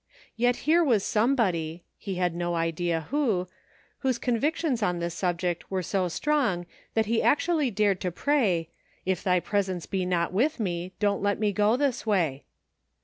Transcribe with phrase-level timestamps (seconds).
[0.35, 3.45] Yet here was somebody— he had no idea who
[3.99, 8.69] —•whose convictions on this subject were so strong that he actually dared to pray,"
[9.05, 12.45] If Thy presence be not with me, don't let me go this way."